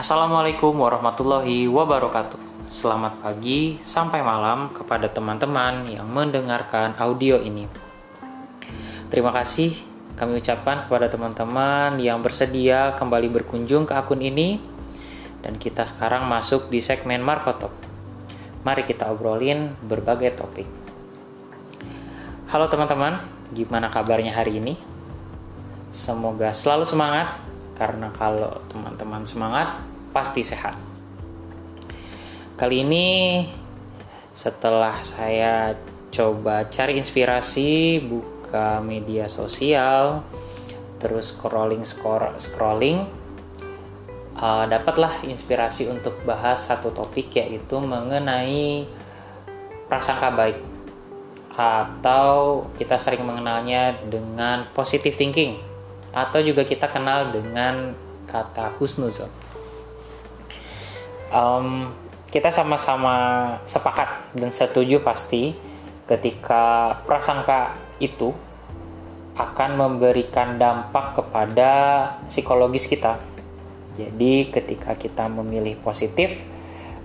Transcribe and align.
Assalamualaikum 0.00 0.80
warahmatullahi 0.80 1.68
wabarakatuh. 1.68 2.72
Selamat 2.72 3.20
pagi 3.20 3.76
sampai 3.84 4.24
malam 4.24 4.72
kepada 4.72 5.12
teman-teman 5.12 5.84
yang 5.92 6.08
mendengarkan 6.08 6.96
audio 6.96 7.36
ini. 7.36 7.68
Terima 9.12 9.28
kasih 9.28 9.76
kami 10.16 10.40
ucapkan 10.40 10.88
kepada 10.88 11.12
teman-teman 11.12 12.00
yang 12.00 12.24
bersedia 12.24 12.96
kembali 12.96 13.28
berkunjung 13.28 13.84
ke 13.84 13.92
akun 13.92 14.24
ini 14.24 14.56
dan 15.44 15.60
kita 15.60 15.84
sekarang 15.84 16.24
masuk 16.24 16.72
di 16.72 16.80
segmen 16.80 17.20
Markotop. 17.20 17.76
Mari 18.64 18.88
kita 18.88 19.04
obrolin 19.12 19.76
berbagai 19.84 20.32
topik. 20.32 20.68
Halo 22.48 22.72
teman-teman, 22.72 23.20
gimana 23.52 23.92
kabarnya 23.92 24.32
hari 24.32 24.64
ini? 24.64 24.80
Semoga 25.92 26.56
selalu 26.56 26.88
semangat 26.88 27.50
karena 27.76 28.12
kalau 28.12 28.60
teman-teman 28.68 29.24
semangat 29.24 29.80
pasti 30.10 30.42
sehat. 30.42 30.74
Kali 32.58 32.84
ini 32.84 33.08
setelah 34.36 35.00
saya 35.00 35.74
coba 36.12 36.68
cari 36.68 36.98
inspirasi, 37.00 38.02
buka 38.02 38.82
media 38.84 39.30
sosial, 39.30 40.26
terus 41.00 41.32
scrolling 41.32 41.86
scrolling, 42.36 43.08
uh, 44.36 44.64
dapatlah 44.68 45.24
inspirasi 45.24 45.88
untuk 45.88 46.20
bahas 46.28 46.68
satu 46.68 46.92
topik 46.92 47.32
yaitu 47.36 47.80
mengenai 47.80 48.84
prasangka 49.88 50.30
baik 50.30 50.58
atau 51.50 52.64
kita 52.78 52.96
sering 52.96 53.26
mengenalnya 53.26 53.92
dengan 54.06 54.70
positive 54.72 55.12
thinking 55.18 55.60
atau 56.14 56.40
juga 56.40 56.64
kita 56.64 56.88
kenal 56.88 57.30
dengan 57.34 57.92
kata 58.30 58.78
husnuzon. 58.78 59.49
Um, 61.30 61.94
kita 62.30 62.50
sama-sama 62.50 63.14
sepakat 63.66 64.34
dan 64.38 64.50
setuju 64.54 65.02
pasti 65.02 65.54
ketika 66.06 66.94
prasangka 67.06 67.74
itu 68.02 68.34
akan 69.38 69.70
memberikan 69.78 70.58
dampak 70.58 71.22
kepada 71.22 71.70
psikologis 72.26 72.86
kita. 72.90 73.18
Jadi 73.94 74.50
ketika 74.50 74.94
kita 74.94 75.26
memilih 75.30 75.78
positif 75.82 76.38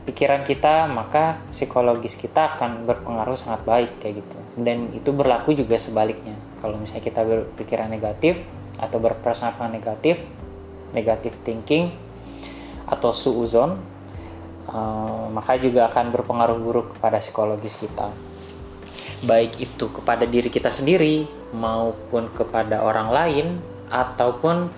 pikiran 0.05 0.45
kita, 0.45 0.85
maka 0.85 1.41
psikologis 1.49 2.17
kita 2.17 2.57
akan 2.57 2.85
berpengaruh 2.85 3.37
sangat 3.37 3.65
baik 3.65 3.91
kayak 4.01 4.21
gitu. 4.21 4.37
Dan 4.57 4.93
itu 4.93 5.09
berlaku 5.09 5.57
juga 5.57 5.77
sebaliknya. 5.81 6.37
Kalau 6.61 6.77
misalnya 6.77 7.05
kita 7.05 7.21
berpikiran 7.25 7.89
negatif, 7.89 8.41
atau 8.79 8.97
berprasangka 8.99 9.71
negatif, 9.71 10.19
negatif 10.91 11.31
thinking 11.47 11.91
atau 12.85 13.15
suuzon, 13.15 13.79
uh, 14.69 15.29
maka 15.29 15.57
juga 15.57 15.89
akan 15.89 16.13
berpengaruh 16.13 16.57
buruk 16.59 16.87
kepada 16.97 17.21
psikologis 17.21 17.77
kita. 17.77 18.09
Baik 19.25 19.57
itu 19.57 19.89
kepada 19.89 20.27
diri 20.29 20.51
kita 20.51 20.69
sendiri 20.69 21.25
maupun 21.55 22.29
kepada 22.35 22.83
orang 22.83 23.09
lain 23.09 23.47
ataupun 23.89 24.69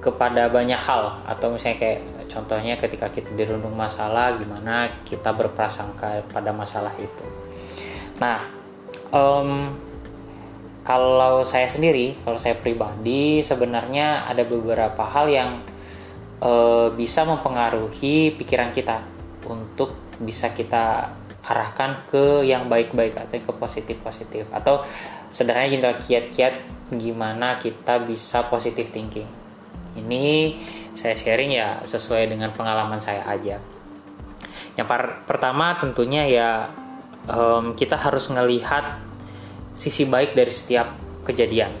kepada 0.00 0.48
banyak 0.48 0.80
hal 0.80 1.20
atau 1.28 1.52
misalnya 1.52 1.76
kayak 1.76 2.00
contohnya 2.30 2.74
ketika 2.80 3.12
kita 3.12 3.36
dirundung 3.36 3.76
masalah 3.76 4.32
gimana 4.32 5.02
kita 5.04 5.34
berprasangka 5.34 6.24
pada 6.32 6.56
masalah 6.56 6.94
itu. 6.96 7.26
Nah, 8.16 8.48
um, 9.12 9.76
kalau 10.86 11.44
saya 11.44 11.68
sendiri, 11.68 12.16
kalau 12.24 12.40
saya 12.40 12.56
pribadi 12.56 13.44
sebenarnya 13.44 14.24
ada 14.24 14.40
beberapa 14.48 15.04
hal 15.04 15.28
yang 15.28 15.50
e, 16.40 16.52
bisa 16.96 17.22
mempengaruhi 17.28 18.34
pikiran 18.34 18.72
kita 18.72 19.04
untuk 19.46 19.94
bisa 20.20 20.52
kita 20.52 21.12
arahkan 21.40 22.04
ke 22.08 22.44
yang 22.44 22.68
baik-baik 22.68 23.16
atau 23.16 23.40
ke 23.40 23.52
positif-positif 23.56 24.44
atau 24.52 24.84
sederhananya 25.32 25.72
kita 25.76 25.90
kiat-kiat 26.04 26.54
gimana 26.94 27.56
kita 27.56 28.02
bisa 28.02 28.44
positif 28.50 28.90
thinking. 28.90 29.26
Ini 29.96 30.54
saya 30.94 31.16
sharing 31.18 31.50
ya 31.50 31.68
sesuai 31.82 32.30
dengan 32.30 32.54
pengalaman 32.54 33.02
saya 33.02 33.26
aja. 33.26 33.58
Yang 34.78 34.86
pertama 35.26 35.74
tentunya 35.82 36.22
ya 36.28 36.50
um, 37.26 37.74
kita 37.74 37.98
harus 37.98 38.30
ngelihat 38.30 39.02
sisi 39.74 40.06
baik 40.06 40.36
dari 40.36 40.52
setiap 40.52 40.94
kejadian. 41.26 41.72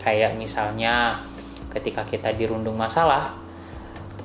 Kayak 0.00 0.36
misalnya 0.36 1.24
ketika 1.72 2.04
kita 2.04 2.32
dirundung 2.36 2.76
masalah, 2.76 3.36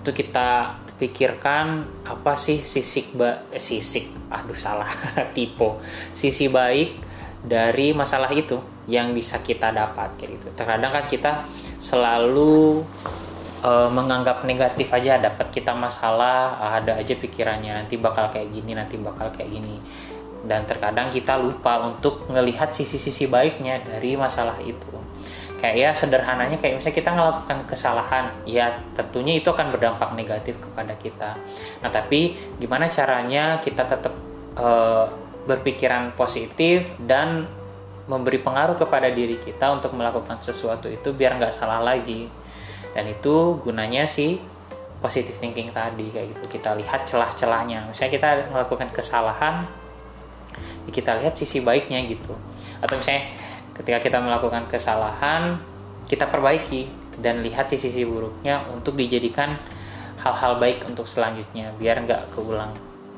tentu 0.04 0.20
kita 0.20 0.76
pikirkan 1.00 1.88
apa 2.04 2.36
sih 2.36 2.60
sisik 2.60 3.16
ba 3.16 3.48
eh, 3.56 3.64
sisik? 3.64 4.12
Aduh 4.28 4.52
salah. 4.52 4.92
Tipe 5.36 5.80
sisi 6.12 6.52
baik 6.52 7.00
dari 7.40 7.96
masalah 7.96 8.28
itu 8.36 8.60
yang 8.92 9.16
bisa 9.16 9.40
kita 9.40 9.72
dapat 9.72 10.20
kayak 10.20 10.36
gitu. 10.36 10.48
Terkadang 10.60 10.92
kan 10.92 11.08
kita 11.08 11.48
selalu 11.80 12.84
uh, 13.64 13.88
menganggap 13.88 14.44
negatif 14.44 14.92
aja 14.92 15.16
dapat 15.24 15.56
kita 15.56 15.72
masalah 15.72 16.60
ada 16.60 17.00
aja 17.00 17.16
pikirannya 17.16 17.88
nanti 17.88 17.96
bakal 17.96 18.28
kayak 18.28 18.52
gini 18.52 18.76
nanti 18.76 19.00
bakal 19.00 19.32
kayak 19.32 19.56
gini. 19.56 19.80
Dan 20.44 20.68
terkadang 20.68 21.08
kita 21.08 21.40
lupa 21.40 21.80
untuk 21.80 22.28
melihat 22.28 22.76
sisi-sisi 22.76 23.32
baiknya 23.32 23.80
dari 23.88 24.20
masalah 24.20 24.60
itu 24.60 24.92
kayak 25.64 25.80
ya 25.80 25.90
sederhananya 25.96 26.60
kayak 26.60 26.84
misalnya 26.84 26.98
kita 27.00 27.12
melakukan 27.16 27.64
kesalahan 27.64 28.36
ya 28.44 28.84
tentunya 29.00 29.40
itu 29.40 29.48
akan 29.48 29.72
berdampak 29.72 30.12
negatif 30.12 30.60
kepada 30.60 30.92
kita. 31.00 31.40
Nah 31.80 31.88
tapi 31.88 32.36
gimana 32.60 32.92
caranya 32.92 33.64
kita 33.64 33.88
tetap 33.88 34.12
uh, 34.60 35.08
berpikiran 35.48 36.20
positif 36.20 36.92
dan 37.00 37.48
memberi 38.12 38.44
pengaruh 38.44 38.76
kepada 38.76 39.08
diri 39.08 39.40
kita 39.40 39.72
untuk 39.72 39.96
melakukan 39.96 40.44
sesuatu 40.44 40.92
itu 40.92 41.16
biar 41.16 41.40
nggak 41.40 41.56
salah 41.56 41.80
lagi? 41.80 42.28
Dan 42.92 43.08
itu 43.08 43.56
gunanya 43.64 44.04
sih 44.04 44.36
positive 45.00 45.40
thinking 45.40 45.72
tadi 45.72 46.12
kayak 46.12 46.36
gitu. 46.36 46.60
Kita 46.60 46.76
lihat 46.76 47.08
celah-celahnya. 47.08 47.88
Misalnya 47.88 48.12
kita 48.12 48.30
melakukan 48.52 48.92
kesalahan 48.92 49.64
ya 50.84 50.92
kita 50.92 51.24
lihat 51.24 51.40
sisi 51.40 51.64
baiknya 51.64 52.04
gitu. 52.04 52.36
Atau 52.84 53.00
misalnya 53.00 53.32
ketika 53.74 54.00
kita 54.00 54.18
melakukan 54.22 54.70
kesalahan 54.70 55.58
kita 56.08 56.30
perbaiki 56.30 56.88
dan 57.20 57.42
lihat 57.46 57.70
sisi-sisi 57.70 58.06
buruknya 58.06 58.66
untuk 58.70 58.98
dijadikan 58.98 59.58
hal-hal 60.22 60.58
baik 60.58 60.86
untuk 60.88 61.10
selanjutnya 61.10 61.76
biar 61.78 62.06
nggak 62.06 62.32
keulang 62.34 62.72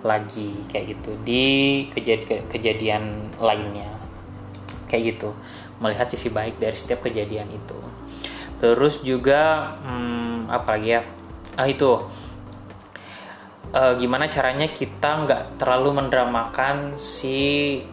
lagi 0.05 0.53
kayak 0.69 0.97
gitu 0.97 1.11
di 1.25 1.45
kejadian 1.91 2.41
kejadian 2.49 3.03
lainnya. 3.41 3.89
Kayak 4.85 5.17
gitu 5.17 5.29
melihat 5.81 6.07
sisi 6.07 6.29
baik 6.31 6.61
dari 6.61 6.77
setiap 6.77 7.03
kejadian 7.03 7.49
itu. 7.51 7.79
Terus 8.61 9.01
juga 9.01 9.75
hmm, 9.81 10.47
apa 10.47 10.77
lagi 10.77 10.89
ya? 10.95 11.01
Ah 11.57 11.67
itu. 11.67 12.05
Uh, 13.75 13.91
gimana 13.99 14.31
caranya 14.31 14.71
kita 14.71 15.27
nggak 15.27 15.59
terlalu 15.59 15.99
mendramakan 15.99 16.95
si 16.95 17.83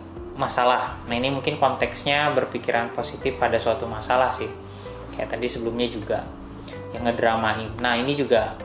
masalah. 0.43 0.99
Nah 1.07 1.15
ini 1.15 1.31
mungkin 1.31 1.63
konteksnya 1.63 2.35
berpikiran 2.35 2.91
positif 2.91 3.39
pada 3.39 3.55
suatu 3.63 3.87
masalah 3.87 4.35
sih. 4.35 4.51
Kayak 5.15 5.39
tadi 5.39 5.47
sebelumnya 5.47 5.87
juga 5.87 6.19
yang 6.91 7.07
ngedramain. 7.07 7.71
Nah 7.79 7.95
ini 7.95 8.19
juga 8.19 8.59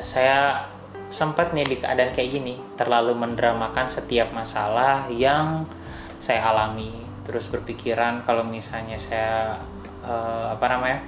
saya 0.00 0.64
sempat 1.12 1.52
nih 1.52 1.68
di 1.68 1.76
keadaan 1.76 2.16
kayak 2.16 2.30
gini 2.32 2.56
terlalu 2.80 3.12
mendramakan 3.12 3.92
setiap 3.92 4.32
masalah 4.32 5.12
yang 5.12 5.68
saya 6.16 6.48
alami. 6.48 6.96
Terus 7.28 7.46
berpikiran 7.52 8.24
kalau 8.24 8.42
misalnya 8.42 8.96
saya 8.96 9.60
uh, 10.02 10.56
apa 10.56 10.66
namanya 10.72 11.00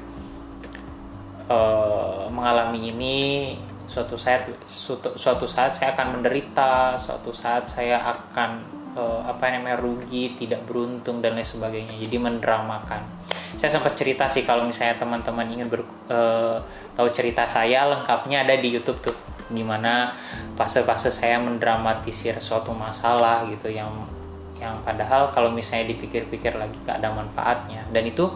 uh, 1.48 2.28
mengalami 2.28 2.92
ini 2.92 3.18
suatu 3.84 4.16
saat 4.16 4.48
suatu, 4.64 5.16
suatu 5.16 5.44
saat 5.44 5.76
saya 5.76 5.92
akan 5.92 6.18
menderita 6.20 6.96
suatu 6.96 7.30
saat 7.30 7.68
saya 7.68 8.00
akan 8.00 8.73
uh, 8.94 9.20
apa 9.26 9.50
namanya 9.50 9.78
rugi 9.78 10.38
tidak 10.38 10.64
beruntung 10.66 11.20
dan 11.20 11.36
lain 11.36 11.46
sebagainya. 11.46 11.94
Jadi 11.98 12.16
mendramakan. 12.18 13.02
Saya 13.54 13.70
sempat 13.70 13.94
cerita 13.94 14.26
sih 14.26 14.42
kalau 14.42 14.66
misalnya 14.66 14.98
teman-teman 14.98 15.46
ingin 15.46 15.68
ber, 15.70 15.86
uh, 16.10 16.58
tahu 16.98 17.08
cerita 17.14 17.46
saya 17.46 17.86
lengkapnya 17.86 18.42
ada 18.46 18.54
di 18.58 18.74
YouTube 18.74 18.98
tuh. 19.02 19.16
Gimana 19.52 20.10
fase-fase 20.56 21.12
saya 21.12 21.36
mendramatisir 21.36 22.40
suatu 22.40 22.72
masalah 22.72 23.44
gitu 23.52 23.68
yang 23.68 23.92
yang 24.56 24.80
padahal 24.80 25.28
kalau 25.28 25.52
misalnya 25.52 25.92
dipikir-pikir 25.92 26.56
lagi 26.56 26.78
gak 26.86 27.02
ada 27.02 27.12
manfaatnya. 27.12 27.84
Dan 27.92 28.08
itu 28.08 28.26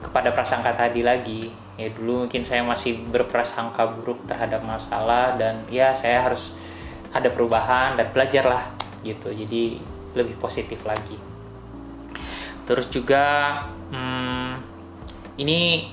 kepada 0.00 0.30
prasangka 0.32 0.76
tadi 0.76 1.02
lagi. 1.02 1.50
Ya 1.80 1.88
dulu 1.88 2.28
mungkin 2.28 2.44
saya 2.44 2.60
masih 2.60 3.00
berprasangka 3.08 3.96
buruk 3.96 4.28
terhadap 4.28 4.60
masalah 4.60 5.34
dan 5.40 5.64
ya 5.72 5.96
saya 5.96 6.20
harus 6.28 6.52
ada 7.12 7.32
perubahan 7.32 7.96
dan 7.96 8.12
belajarlah 8.12 8.81
gitu 9.04 9.30
jadi 9.30 9.78
lebih 10.16 10.38
positif 10.38 10.82
lagi 10.86 11.18
terus 12.66 12.86
juga 12.88 13.58
hmm, 13.90 14.50
ini 15.38 15.90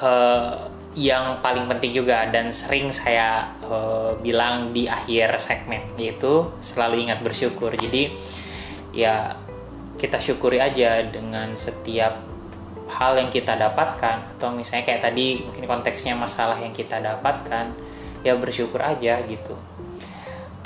uh, 0.00 0.70
yang 0.98 1.38
paling 1.38 1.70
penting 1.70 2.02
juga 2.02 2.26
dan 2.34 2.50
sering 2.50 2.90
saya 2.90 3.54
uh, 3.62 4.18
bilang 4.18 4.74
di 4.74 4.90
akhir 4.90 5.38
segmen 5.38 5.94
yaitu 5.94 6.50
selalu 6.58 7.06
ingat 7.06 7.22
bersyukur. 7.22 7.70
Jadi 7.78 8.10
ya 8.90 9.38
kita 9.94 10.18
syukuri 10.18 10.58
aja 10.58 11.06
dengan 11.06 11.54
setiap 11.54 12.26
hal 12.90 13.22
yang 13.22 13.30
kita 13.30 13.54
dapatkan 13.54 14.34
atau 14.34 14.50
misalnya 14.50 14.82
kayak 14.82 15.02
tadi 15.06 15.46
mungkin 15.46 15.70
konteksnya 15.70 16.18
masalah 16.18 16.58
yang 16.58 16.74
kita 16.74 16.98
dapatkan 16.98 17.70
ya 18.26 18.34
bersyukur 18.34 18.82
aja 18.82 19.22
gitu. 19.22 19.54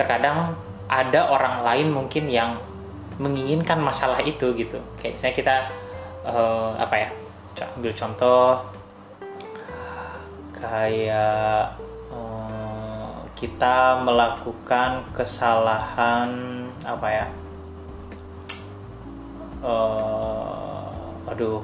Terkadang 0.01 0.57
ada 0.89 1.31
orang 1.31 1.65
lain 1.65 1.89
mungkin 1.93 2.29
yang 2.29 2.61
menginginkan 3.17 3.79
masalah 3.81 4.21
itu 4.23 4.53
gitu. 4.59 4.79
Kayak 5.01 5.21
misalnya 5.21 5.37
kita 5.37 5.57
uh, 6.27 6.75
apa 6.79 6.95
ya? 6.99 7.09
Ambil 7.79 7.95
contoh 7.95 8.75
kayak 10.65 11.77
um, 12.09 13.21
kita 13.37 14.01
melakukan 14.01 15.05
kesalahan 15.13 16.31
apa 16.89 17.09
ya 17.13 17.27
uh, 19.61 21.29
aduh 21.29 21.61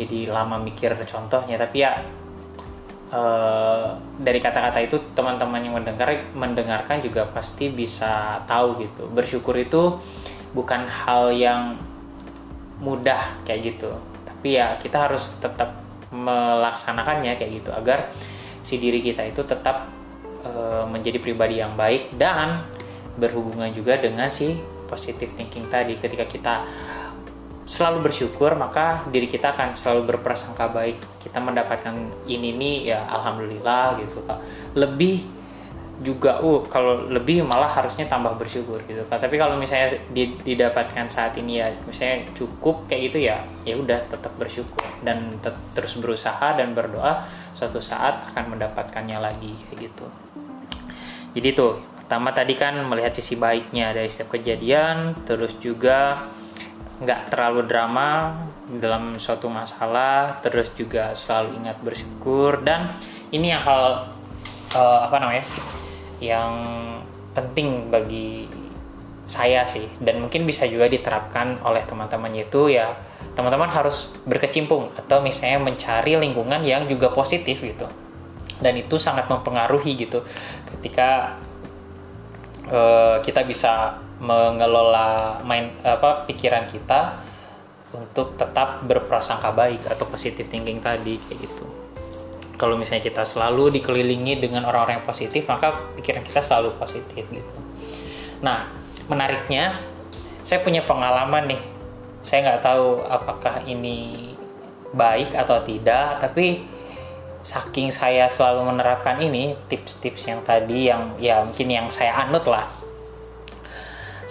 jadi 0.00 0.32
lama 0.32 0.56
mikir 0.56 0.96
contohnya 1.04 1.60
tapi 1.60 1.84
ya 1.84 2.00
uh, 3.12 3.94
dari 4.18 4.40
kata-kata 4.40 4.80
itu 4.82 4.96
teman-teman 5.12 5.60
yang 5.60 5.76
mendengar 5.76 6.08
mendengarkan 6.32 7.04
juga 7.04 7.28
pasti 7.28 7.68
bisa 7.68 8.40
tahu 8.48 8.80
gitu. 8.82 9.06
Bersyukur 9.12 9.54
itu 9.60 10.00
bukan 10.56 10.88
hal 10.88 11.30
yang 11.36 11.76
mudah 12.80 13.38
kayak 13.44 13.76
gitu. 13.76 13.92
Tapi 14.24 14.58
ya 14.58 14.74
kita 14.80 15.06
harus 15.06 15.38
tetap 15.38 15.78
melaksanakannya 16.12 17.38
kayak 17.40 17.62
gitu 17.62 17.70
agar 17.72 18.12
si 18.60 18.76
diri 18.76 19.00
kita 19.00 19.24
itu 19.24 19.40
tetap 19.48 19.88
e, 20.44 20.50
menjadi 20.92 21.16
pribadi 21.16 21.56
yang 21.56 21.72
baik 21.72 22.12
dan 22.20 22.68
berhubungan 23.16 23.72
juga 23.72 23.96
dengan 23.96 24.28
si 24.28 24.60
positive 24.90 25.32
thinking 25.32 25.72
tadi. 25.72 25.96
Ketika 25.96 26.28
kita 26.28 26.54
selalu 27.62 28.10
bersyukur 28.10 28.52
maka 28.58 29.06
diri 29.08 29.30
kita 29.30 29.54
akan 29.54 29.74
selalu 29.74 30.14
berprasangka 30.14 30.70
baik. 30.70 30.98
Kita 31.22 31.38
mendapatkan 31.38 31.94
ini 32.26 32.54
nih 32.58 32.76
ya 32.94 33.06
alhamdulillah 33.06 33.98
gitu 34.02 34.22
kak. 34.26 34.38
Lebih 34.74 35.42
juga 36.02 36.42
uh 36.42 36.66
kalau 36.66 37.06
lebih 37.06 37.46
malah 37.46 37.70
harusnya 37.70 38.10
tambah 38.10 38.34
bersyukur 38.34 38.82
gitu 38.90 39.06
kan 39.06 39.22
tapi 39.22 39.38
kalau 39.38 39.54
misalnya 39.54 39.94
didapatkan 40.42 41.06
saat 41.06 41.38
ini 41.38 41.62
ya 41.62 41.70
misalnya 41.86 42.26
cukup 42.34 42.90
kayak 42.90 43.12
gitu 43.12 43.18
ya 43.30 43.38
ya 43.62 43.78
udah 43.78 44.10
tetap 44.10 44.34
bersyukur 44.34 44.82
dan 45.06 45.38
terus 45.72 45.94
berusaha 46.02 46.58
dan 46.58 46.74
berdoa 46.74 47.22
suatu 47.54 47.78
saat 47.78 48.26
akan 48.34 48.58
mendapatkannya 48.58 49.18
lagi 49.22 49.54
kayak 49.70 49.92
gitu. 49.92 50.06
Jadi 51.32 51.48
tuh 51.54 51.78
pertama 52.02 52.34
tadi 52.34 52.58
kan 52.58 52.76
melihat 52.82 53.14
sisi 53.14 53.38
baiknya 53.38 53.94
dari 53.94 54.10
setiap 54.10 54.36
kejadian 54.36 55.22
terus 55.24 55.56
juga 55.62 56.28
nggak 57.00 57.32
terlalu 57.32 57.64
drama 57.64 58.36
dalam 58.68 59.16
suatu 59.16 59.48
masalah 59.48 60.42
terus 60.44 60.70
juga 60.76 61.16
selalu 61.16 61.62
ingat 61.62 61.78
bersyukur. 61.80 62.60
Dan 62.60 62.92
ini 63.32 63.54
yang 63.54 63.62
hal 63.64 64.12
uh, 64.76 65.00
apa 65.08 65.16
namanya 65.16 65.44
yang 66.20 66.52
penting 67.32 67.88
bagi 67.88 68.46
saya 69.24 69.64
sih. 69.64 69.88
Dan 69.96 70.20
mungkin 70.20 70.44
bisa 70.44 70.68
juga 70.68 70.90
diterapkan 70.90 71.62
oleh 71.64 71.86
teman-teman 71.88 72.30
yaitu 72.36 72.68
ya 72.68 72.92
teman-teman 73.32 73.70
harus 73.70 74.12
berkecimpung 74.28 74.92
atau 74.92 75.24
misalnya 75.24 75.62
mencari 75.62 76.20
lingkungan 76.20 76.60
yang 76.60 76.84
juga 76.84 77.08
positif 77.14 77.64
gitu. 77.64 77.88
Dan 78.60 78.76
itu 78.78 79.00
sangat 79.00 79.26
mempengaruhi 79.26 79.96
gitu. 79.96 80.22
Ketika 80.68 81.40
uh, 82.68 83.18
kita 83.24 83.42
bisa 83.42 84.01
mengelola 84.22 85.42
main 85.42 85.74
apa 85.82 86.22
pikiran 86.30 86.70
kita 86.70 87.18
untuk 87.90 88.38
tetap 88.38 88.86
berprasangka 88.86 89.50
baik 89.50 89.82
atau 89.90 90.06
positive 90.06 90.46
thinking 90.46 90.78
tadi 90.78 91.18
kayak 91.26 91.42
gitu. 91.42 91.66
Kalau 92.54 92.78
misalnya 92.78 93.02
kita 93.02 93.26
selalu 93.26 93.74
dikelilingi 93.74 94.38
dengan 94.38 94.62
orang-orang 94.70 95.02
yang 95.02 95.06
positif 95.06 95.42
maka 95.50 95.74
pikiran 95.98 96.22
kita 96.22 96.38
selalu 96.38 96.70
positif 96.78 97.26
gitu. 97.26 97.54
Nah 98.46 98.70
menariknya 99.10 99.82
saya 100.46 100.62
punya 100.62 100.86
pengalaman 100.86 101.50
nih. 101.50 101.62
Saya 102.22 102.46
nggak 102.46 102.62
tahu 102.62 103.02
apakah 103.02 103.66
ini 103.66 104.30
baik 104.94 105.34
atau 105.34 105.58
tidak 105.66 106.22
tapi 106.22 106.62
saking 107.42 107.90
saya 107.90 108.30
selalu 108.30 108.70
menerapkan 108.70 109.18
ini 109.18 109.58
tips-tips 109.66 110.30
yang 110.30 110.46
tadi 110.46 110.86
yang 110.86 111.18
ya 111.18 111.42
mungkin 111.42 111.66
yang 111.66 111.86
saya 111.90 112.22
anut 112.22 112.46
lah 112.46 112.70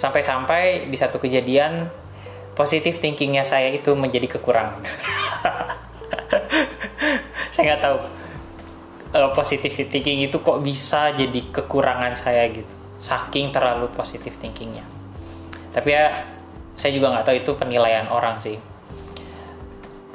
sampai-sampai 0.02 0.90
di 0.90 0.98
satu 0.98 1.22
kejadian 1.22 1.86
positif 2.58 2.98
thinkingnya 2.98 3.46
saya 3.46 3.70
itu 3.70 3.94
menjadi 3.94 4.26
kekurangan. 4.38 4.82
Saya 7.52 7.76
nggak 7.76 7.84
tahu 7.84 7.98
positive 9.36 9.76
thinking 9.92 10.24
itu 10.24 10.40
kok 10.40 10.64
bisa 10.64 11.12
jadi 11.12 11.42
kekurangan 11.52 12.16
saya 12.16 12.48
gitu. 12.48 12.72
Saking 13.04 13.52
terlalu 13.52 13.92
positif 13.92 14.40
thinkingnya. 14.40 14.88
Tapi 15.76 15.90
ya 15.92 16.32
saya 16.80 16.96
juga 16.96 17.12
nggak 17.12 17.26
tahu 17.28 17.36
itu 17.36 17.52
penilaian 17.60 18.08
orang 18.08 18.40
sih. 18.40 18.56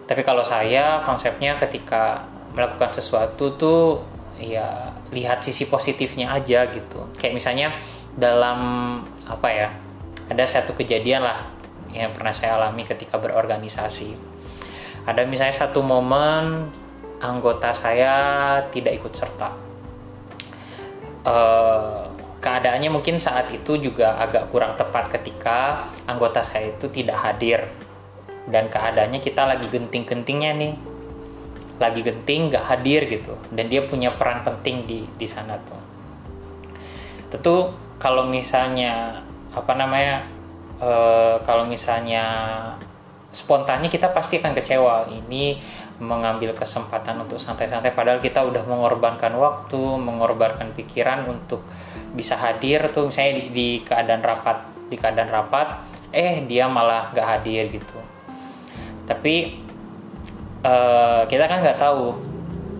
Tapi 0.08 0.22
kalau 0.24 0.40
saya 0.48 1.04
konsepnya 1.04 1.60
ketika 1.60 2.24
melakukan 2.56 2.96
sesuatu 2.96 3.52
tuh 3.60 4.00
ya 4.40 4.96
lihat 5.12 5.44
sisi 5.44 5.68
positifnya 5.68 6.32
aja 6.32 6.64
gitu. 6.72 7.04
Kayak 7.20 7.36
misalnya 7.36 7.68
dalam 8.16 8.58
apa 9.28 9.48
ya 9.52 9.68
ada 10.26 10.44
satu 10.48 10.72
kejadian 10.72 11.22
lah 11.22 11.46
yang 11.92 12.12
pernah 12.12 12.32
saya 12.34 12.58
alami 12.58 12.82
ketika 12.84 13.16
berorganisasi. 13.16 14.16
Ada 15.06 15.22
misalnya 15.22 15.54
satu 15.54 15.80
momen 15.86 16.66
anggota 17.22 17.70
saya 17.72 18.14
tidak 18.74 18.98
ikut 19.00 19.12
serta. 19.14 19.48
Uh, 21.26 22.06
keadaannya 22.42 22.90
mungkin 22.90 23.16
saat 23.18 23.50
itu 23.54 23.78
juga 23.78 24.18
agak 24.18 24.50
kurang 24.50 24.74
tepat 24.74 25.10
ketika 25.14 25.88
anggota 26.10 26.42
saya 26.42 26.74
itu 26.74 26.90
tidak 26.90 27.22
hadir. 27.22 27.70
Dan 28.46 28.70
keadaannya 28.70 29.18
kita 29.22 29.46
lagi 29.46 29.66
genting-gentingnya 29.70 30.52
nih. 30.58 30.74
Lagi 31.78 32.00
genting 32.02 32.50
nggak 32.50 32.64
hadir 32.66 33.06
gitu. 33.06 33.38
Dan 33.50 33.70
dia 33.70 33.86
punya 33.86 34.10
peran 34.14 34.42
penting 34.42 34.86
di 34.86 35.06
di 35.06 35.26
sana 35.26 35.54
tuh. 35.62 35.80
Tentu 37.30 37.85
kalau 37.96 38.28
misalnya 38.28 39.24
apa 39.56 39.72
namanya 39.72 40.28
uh, 40.80 41.40
kalau 41.40 41.64
misalnya 41.64 42.24
spontannya 43.36 43.92
kita 43.92 44.16
pasti 44.16 44.40
akan 44.40 44.56
kecewa. 44.56 45.08
Ini 45.12 45.60
mengambil 46.00 46.52
kesempatan 46.52 47.24
untuk 47.24 47.40
santai-santai 47.40 47.92
padahal 47.96 48.20
kita 48.20 48.44
udah 48.44 48.64
mengorbankan 48.68 49.32
waktu 49.36 49.80
mengorbankan 49.96 50.76
pikiran 50.76 51.24
untuk 51.24 51.64
bisa 52.12 52.36
hadir 52.36 52.92
tuh 52.92 53.08
misalnya 53.08 53.40
di, 53.40 53.44
di 53.52 53.68
keadaan 53.80 54.20
rapat 54.20 54.58
di 54.92 54.96
keadaan 55.00 55.32
rapat 55.32 55.68
eh 56.12 56.44
dia 56.44 56.68
malah 56.68 57.12
gak 57.12 57.40
hadir 57.40 57.68
gitu. 57.72 57.96
Tapi 59.08 59.56
uh, 60.64 61.22
kita 61.28 61.44
kan 61.48 61.64
nggak 61.64 61.80
tahu 61.80 62.16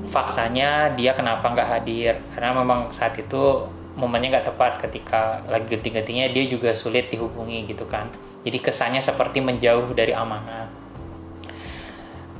faktanya 0.08 0.92
dia 0.96 1.12
kenapa 1.12 1.52
nggak 1.52 1.68
hadir. 1.68 2.14
Karena 2.36 2.52
memang 2.56 2.92
saat 2.92 3.16
itu 3.16 3.64
momennya 3.96 4.38
nggak 4.38 4.46
tepat 4.52 4.72
ketika 4.84 5.40
lagi 5.48 5.72
genting-gentingnya 5.72 6.30
dia 6.30 6.44
juga 6.46 6.76
sulit 6.76 7.08
dihubungi 7.08 7.64
gitu 7.64 7.88
kan. 7.88 8.12
Jadi 8.44 8.58
kesannya 8.62 9.02
seperti 9.02 9.42
menjauh 9.42 9.90
dari 9.96 10.12
amanah. 10.12 10.68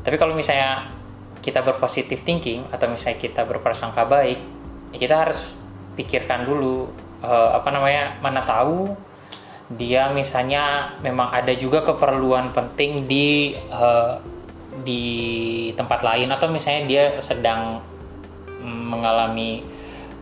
Tapi 0.05 0.17
kalau 0.21 0.37
misalnya 0.39 0.95
kita 1.47 1.63
berpositif 1.63 2.27
thinking 2.27 2.67
atau 2.75 2.91
misalnya 2.91 3.23
kita 3.23 3.47
berprasangka 3.47 4.03
baik 4.03 4.39
ya 4.91 4.99
kita 4.99 5.15
harus 5.15 5.55
pikirkan 5.95 6.43
dulu 6.43 6.91
uh, 7.23 7.55
apa 7.55 7.71
namanya 7.71 8.19
mana 8.19 8.43
tahu 8.43 8.99
dia 9.71 10.11
misalnya 10.11 10.95
memang 11.07 11.31
ada 11.31 11.55
juga 11.55 11.87
keperluan 11.87 12.51
penting 12.51 13.07
di 13.07 13.55
uh, 13.71 14.19
di 14.83 15.03
tempat 15.79 16.03
lain 16.03 16.31
atau 16.35 16.51
misalnya 16.51 16.83
dia 16.87 17.05
sedang 17.23 17.79
mengalami 18.67 19.63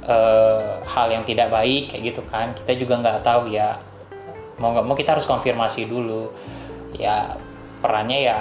uh, 0.07 0.81
hal 0.85 1.07
yang 1.11 1.25
tidak 1.25 1.51
baik 1.51 1.93
kayak 1.93 2.15
gitu 2.15 2.23
kan. 2.29 2.53
Kita 2.53 2.73
juga 2.77 3.01
nggak 3.01 3.25
tahu 3.25 3.53
ya. 3.53 3.81
Mau 4.61 4.71
nggak 4.71 4.85
mau 4.87 4.97
kita 4.97 5.17
harus 5.17 5.27
konfirmasi 5.27 5.89
dulu. 5.89 6.31
Ya 6.95 7.35
perannya 7.83 8.19
ya 8.23 8.39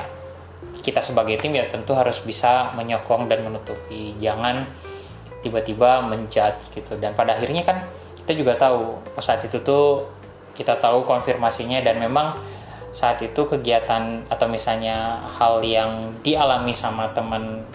kita 0.84 1.00
sebagai 1.00 1.40
tim 1.40 1.56
ya 1.56 1.66
tentu 1.72 1.96
harus 1.96 2.20
bisa 2.22 2.72
menyokong 2.76 3.32
dan 3.32 3.42
menutupi. 3.44 4.16
Jangan 4.20 4.68
tiba-tiba 5.44 6.04
menjudge 6.06 6.76
gitu. 6.76 6.96
Dan 7.00 7.16
pada 7.16 7.36
akhirnya 7.36 7.64
kan 7.66 7.88
kita 8.24 8.40
juga 8.40 8.56
tahu 8.56 9.04
saat 9.20 9.44
itu 9.44 9.60
tuh 9.60 10.08
kita 10.54 10.78
tahu 10.78 11.04
konfirmasinya 11.04 11.82
dan 11.82 11.98
memang 11.98 12.38
saat 12.94 13.18
itu 13.26 13.50
kegiatan 13.50 14.22
atau 14.30 14.46
misalnya 14.46 15.26
hal 15.34 15.66
yang 15.66 16.14
dialami 16.22 16.72
sama 16.78 17.10
teman 17.12 17.66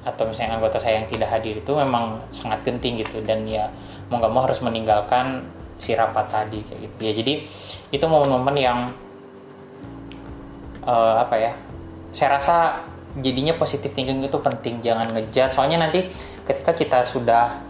atau 0.00 0.24
misalnya 0.24 0.56
anggota 0.56 0.80
saya 0.80 1.02
yang 1.02 1.08
tidak 1.08 1.28
hadir 1.28 1.60
itu 1.60 1.72
memang 1.76 2.24
sangat 2.32 2.64
genting 2.64 3.00
gitu. 3.00 3.20
Dan 3.24 3.44
ya 3.44 3.68
mau 4.08 4.20
nggak 4.20 4.32
mau 4.32 4.42
harus 4.44 4.60
meninggalkan 4.64 5.44
si 5.80 5.96
rapat 5.96 6.28
tadi 6.28 6.60
kayak 6.64 6.80
gitu. 6.88 6.96
Ya 7.00 7.12
jadi 7.16 7.32
itu 7.90 8.04
momen-momen 8.04 8.56
yang 8.56 8.78
uh, 10.84 11.20
apa 11.20 11.34
ya 11.36 11.52
saya 12.10 12.36
rasa 12.36 12.84
jadinya 13.18 13.56
positif 13.56 13.92
thinking 13.92 14.24
itu 14.24 14.38
penting. 14.40 14.80
Jangan 14.84 15.16
ngejat 15.16 15.50
soalnya 15.52 15.88
nanti 15.88 16.08
ketika 16.44 16.72
kita 16.76 17.02
sudah 17.02 17.60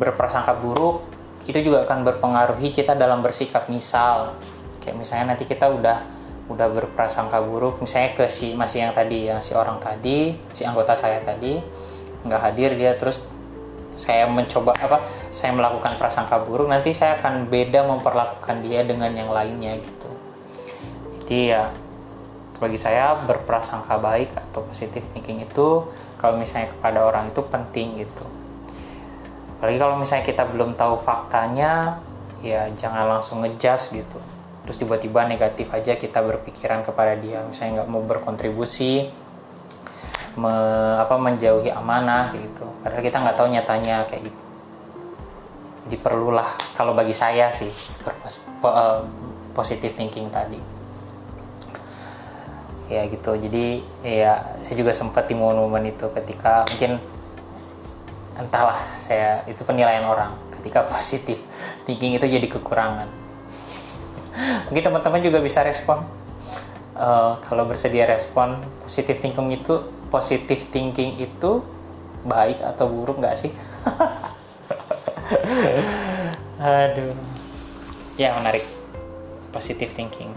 berprasangka 0.00 0.56
buruk 0.56 1.04
itu 1.44 1.56
juga 1.60 1.84
akan 1.88 2.04
berpengaruhi 2.04 2.72
kita 2.72 2.96
dalam 2.96 3.20
bersikap. 3.24 3.68
Misal 3.68 4.36
kayak 4.80 4.96
misalnya 4.96 5.36
nanti 5.36 5.44
kita 5.44 5.68
udah 5.68 6.19
udah 6.50 6.66
berprasangka 6.66 7.38
buruk 7.46 7.78
misalnya 7.78 8.18
ke 8.18 8.26
si 8.26 8.58
masih 8.58 8.90
yang 8.90 8.92
tadi 8.92 9.30
yang 9.30 9.38
si 9.38 9.54
orang 9.54 9.78
tadi 9.78 10.34
si 10.50 10.66
anggota 10.66 10.98
saya 10.98 11.22
tadi 11.22 11.62
nggak 12.26 12.40
hadir 12.42 12.74
dia 12.74 12.98
terus 12.98 13.22
saya 13.94 14.26
mencoba 14.26 14.74
apa 14.74 15.02
saya 15.30 15.54
melakukan 15.54 15.94
prasangka 15.94 16.42
buruk 16.42 16.66
nanti 16.66 16.90
saya 16.90 17.22
akan 17.22 17.46
beda 17.46 17.86
memperlakukan 17.86 18.62
dia 18.62 18.86
dengan 18.86 19.10
yang 19.10 19.30
lainnya 19.34 19.78
gitu. 19.78 20.10
Jadi 21.22 21.38
ya 21.54 21.74
bagi 22.60 22.78
saya 22.78 23.18
berprasangka 23.24 23.98
baik 23.98 24.30
atau 24.36 24.62
positif 24.68 25.06
thinking 25.10 25.42
itu 25.42 25.86
kalau 26.20 26.38
misalnya 26.38 26.70
kepada 26.70 27.02
orang 27.02 27.34
itu 27.34 27.42
penting 27.42 27.98
gitu. 27.98 28.24
Apalagi 29.58 29.78
kalau 29.78 29.96
misalnya 29.98 30.24
kita 30.24 30.44
belum 30.48 30.78
tahu 30.78 31.02
faktanya 31.02 31.98
ya 32.40 32.70
jangan 32.78 33.18
langsung 33.18 33.44
ngejudge 33.44 34.00
gitu 34.00 34.20
terus 34.64 34.76
tiba-tiba 34.76 35.24
negatif 35.24 35.72
aja 35.72 35.96
kita 35.96 36.20
berpikiran 36.20 36.84
kepada 36.84 37.16
dia. 37.16 37.40
Misalnya 37.48 37.82
nggak 37.82 37.88
mau 37.88 38.02
berkontribusi 38.04 39.08
me, 40.36 40.52
apa 41.00 41.16
menjauhi 41.16 41.72
amanah 41.72 42.36
gitu. 42.36 42.66
Padahal 42.84 43.02
kita 43.02 43.16
nggak 43.18 43.36
tahu 43.36 43.48
nyatanya 43.50 43.96
kayak 44.06 44.30
gitu. 44.30 44.42
Jadi 45.88 45.96
perlulah 45.98 46.48
kalau 46.76 46.94
bagi 46.94 47.16
saya 47.16 47.50
sih 47.50 47.72
uh, 48.62 49.02
positive 49.56 49.96
thinking 49.96 50.28
tadi. 50.30 50.60
Ya 52.90 53.06
gitu. 53.08 53.34
Jadi 53.34 53.80
ya 54.04 54.60
saya 54.60 54.76
juga 54.76 54.92
sempat 54.92 55.26
di 55.26 55.34
momen-momen 55.34 55.90
itu 55.90 56.06
ketika 56.14 56.68
mungkin 56.68 57.00
entahlah 58.38 58.78
saya 59.00 59.42
itu 59.48 59.64
penilaian 59.64 60.04
orang. 60.04 60.36
Ketika 60.60 60.84
positif 60.92 61.40
thinking 61.88 62.20
itu 62.20 62.28
jadi 62.28 62.46
kekurangan 62.46 63.29
mungkin 64.68 64.82
teman-teman 64.82 65.22
juga 65.22 65.42
bisa 65.42 65.64
respon. 65.64 66.04
Uh, 67.00 67.40
kalau 67.46 67.64
bersedia 67.64 68.04
respon 68.04 68.60
positif 68.84 69.24
thinking 69.24 69.56
itu 69.56 69.80
positif 70.12 70.68
thinking 70.68 71.16
itu 71.16 71.64
baik 72.28 72.60
atau 72.60 72.90
buruk 72.90 73.22
nggak 73.22 73.38
sih? 73.38 73.54
Aduh. 76.60 77.16
Ya 78.20 78.36
menarik. 78.36 78.60
Positif 79.48 79.96
thinking. 79.96 80.28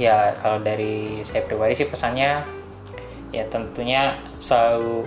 Ya 0.00 0.32
kalau 0.40 0.64
dari 0.64 1.20
saya 1.20 1.44
pribadi 1.44 1.76
sih 1.76 1.84
pesannya 1.84 2.40
ya 3.30 3.46
tentunya 3.46 4.18
selalu 4.42 5.06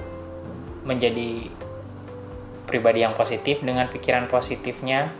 menjadi 0.87 1.51
pribadi 2.69 3.03
yang 3.03 3.17
positif 3.17 3.59
dengan 3.59 3.91
pikiran 3.91 4.31
positifnya 4.31 5.11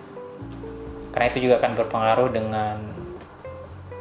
karena 1.13 1.29
itu 1.29 1.45
juga 1.45 1.61
akan 1.61 1.71
berpengaruh 1.77 2.29
dengan 2.33 2.77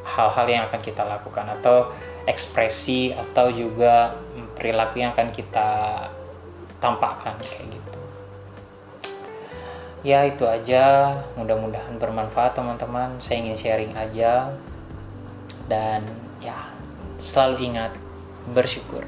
hal-hal 0.02 0.47
yang 0.49 0.62
akan 0.66 0.81
kita 0.81 1.04
lakukan 1.04 1.47
atau 1.61 1.92
ekspresi 2.25 3.12
atau 3.12 3.52
juga 3.52 4.16
perilaku 4.57 5.04
yang 5.04 5.14
akan 5.14 5.28
kita 5.31 5.71
tampakkan 6.81 7.38
kayak 7.38 7.69
gitu. 7.71 8.00
Ya 10.02 10.26
itu 10.26 10.42
aja. 10.42 11.14
Mudah-mudahan 11.38 11.95
bermanfaat 12.02 12.59
teman-teman. 12.59 13.23
Saya 13.23 13.38
ingin 13.47 13.54
sharing 13.54 13.95
aja. 13.95 14.50
Dan 15.71 16.02
ya 16.42 16.75
selalu 17.23 17.71
ingat 17.71 17.95
bersyukur 18.50 19.07